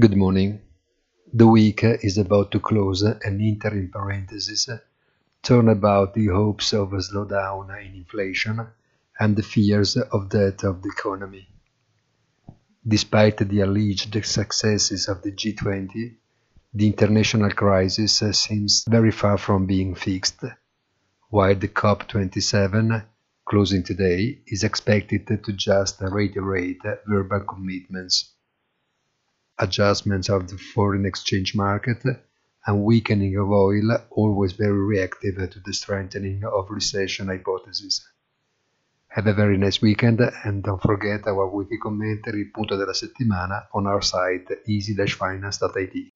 Good 0.00 0.16
morning. 0.16 0.62
The 1.34 1.46
week 1.46 1.84
is 1.84 2.16
about 2.16 2.50
to 2.52 2.60
close 2.60 3.02
and 3.02 3.42
enter 3.42 3.68
in 3.68 3.90
parentheses 3.90 4.70
turn 5.42 5.68
about 5.68 6.14
the 6.14 6.28
hopes 6.28 6.72
of 6.72 6.94
a 6.94 6.96
slowdown 6.96 7.78
in 7.84 7.96
inflation 7.96 8.68
and 9.20 9.36
the 9.36 9.42
fears 9.42 9.98
of 9.98 10.30
death 10.30 10.64
of 10.64 10.80
the 10.80 10.88
economy. 10.88 11.46
Despite 12.88 13.46
the 13.46 13.60
alleged 13.60 14.24
successes 14.24 15.08
of 15.08 15.20
the 15.20 15.30
G20, 15.30 16.16
the 16.72 16.86
international 16.86 17.50
crisis 17.50 18.22
seems 18.32 18.86
very 18.88 19.12
far 19.12 19.36
from 19.36 19.66
being 19.66 19.94
fixed, 19.94 20.42
while 21.28 21.54
the 21.54 21.68
COP27, 21.68 23.04
closing 23.44 23.82
today, 23.82 24.40
is 24.46 24.64
expected 24.64 25.26
to 25.26 25.52
just 25.52 26.00
reiterate 26.00 26.80
verbal 27.06 27.40
commitments. 27.40 28.32
Adjustments 29.62 30.28
of 30.28 30.48
the 30.48 30.58
foreign 30.58 31.06
exchange 31.06 31.54
market 31.54 32.02
and 32.66 32.82
weakening 32.82 33.36
of 33.36 33.48
oil 33.48 33.96
always 34.10 34.54
very 34.54 34.72
reactive 34.72 35.36
to 35.50 35.60
the 35.60 35.72
strengthening 35.72 36.42
of 36.44 36.68
recession 36.68 37.28
hypotheses. 37.28 38.04
Have 39.06 39.28
a 39.28 39.32
very 39.32 39.56
nice 39.56 39.80
weekend 39.80 40.20
and 40.20 40.64
don't 40.64 40.82
forget 40.82 41.28
our 41.28 41.46
weekly 41.46 41.78
commentary 41.78 42.46
punto 42.46 42.76
della 42.76 42.92
settimana 42.92 43.68
on 43.72 43.86
our 43.86 44.02
site 44.02 44.50
easy-finance.it. 44.66 46.10